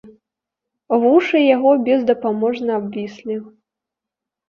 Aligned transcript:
Вушы 1.03 1.37
яго 1.55 1.71
бездапаможна 1.85 2.71
абвіслі. 2.83 3.35